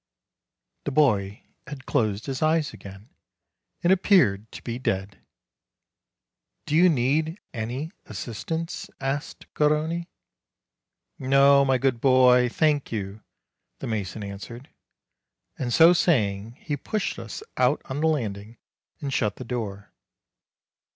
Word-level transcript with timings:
The 0.85 0.89
boy 0.91 1.43
had 1.67 1.85
closed 1.85 2.25
his 2.25 2.41
eyes 2.41 2.73
again, 2.73 3.09
and 3.83 3.93
appeared 3.93 4.51
to 4.53 4.63
be 4.63 4.79
dead. 4.79 5.23
"Do 6.65 6.75
you 6.75 6.89
need 6.89 7.39
any 7.53 7.91
assistance?" 8.07 8.89
asked 8.99 9.45
Garrone. 9.53 10.07
"No, 11.19 11.63
my 11.63 11.77
good 11.77 12.01
boy, 12.01 12.49
thank 12.49 12.91
you," 12.91 13.21
the 13.77 13.85
mason 13.85 14.23
answered. 14.23 14.71
And 15.59 15.71
so 15.71 15.93
saying, 15.93 16.53
he 16.53 16.75
pushed 16.75 17.19
us 17.19 17.43
out 17.57 17.79
on 17.85 17.99
the 18.01 18.07
landing, 18.07 18.57
and 19.01 19.13
shut 19.13 19.35
the 19.35 19.45
door. 19.45 19.93